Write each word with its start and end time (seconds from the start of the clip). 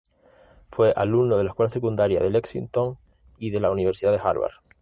Fue 0.71 0.93
alumno 0.95 1.37
de 1.37 1.43
la 1.43 1.51
Escuela 1.51 1.69
Secundaria 1.69 2.19
de 2.23 2.31
Lexington 2.31 2.97
y 3.37 3.51
de 3.51 3.59
la 3.59 3.69
Universidad 3.69 4.15
Harvard. 4.25 4.53